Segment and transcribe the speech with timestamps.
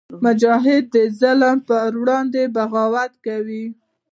[0.25, 3.65] مجاهد د ظلم پر وړاندې بغاوت کوي.